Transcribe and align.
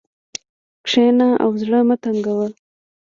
کښېنه 0.85 1.29
او 1.43 1.49
زړه 1.61 1.79
مه 1.87 1.95
تنګوه. 2.03 2.47